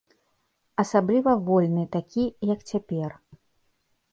Асабліва 0.83 1.35
вольны, 1.49 1.83
такі, 1.97 2.25
як 2.53 2.59
цяпер. 2.73 3.11